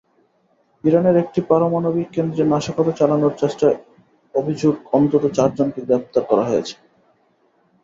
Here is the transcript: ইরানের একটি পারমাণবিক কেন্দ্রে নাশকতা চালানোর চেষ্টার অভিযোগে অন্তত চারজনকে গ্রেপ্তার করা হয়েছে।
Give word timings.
ইরানের 0.83 1.15
একটি 1.17 1.39
পারমাণবিক 1.49 2.07
কেন্দ্রে 2.15 2.43
নাশকতা 2.45 2.93
চালানোর 2.99 3.33
চেষ্টার 3.41 3.71
অভিযোগে 4.35 4.81
অন্তত 4.97 5.23
চারজনকে 5.37 5.79
গ্রেপ্তার 5.87 6.23
করা 6.29 6.43
হয়েছে। 6.49 6.75